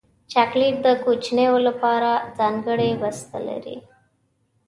چاکلېټ 0.31 0.75
د 0.85 0.87
کوچنیو 1.03 1.55
لپاره 1.67 2.11
ځانګړی 2.39 2.91
بسته 3.01 3.37
لري. 3.47 3.77